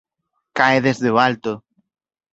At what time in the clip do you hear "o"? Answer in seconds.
1.11-1.17